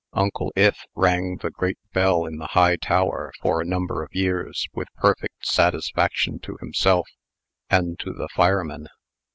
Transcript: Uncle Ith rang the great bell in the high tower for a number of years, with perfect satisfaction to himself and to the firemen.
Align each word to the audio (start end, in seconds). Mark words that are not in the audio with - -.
Uncle 0.13 0.51
Ith 0.55 0.79
rang 0.95 1.37
the 1.43 1.51
great 1.51 1.77
bell 1.93 2.25
in 2.25 2.37
the 2.37 2.47
high 2.57 2.75
tower 2.75 3.31
for 3.39 3.61
a 3.61 3.65
number 3.65 4.01
of 4.01 4.09
years, 4.15 4.65
with 4.73 4.87
perfect 4.97 5.45
satisfaction 5.45 6.39
to 6.39 6.57
himself 6.59 7.07
and 7.69 7.99
to 7.99 8.11
the 8.11 8.27
firemen. 8.33 8.87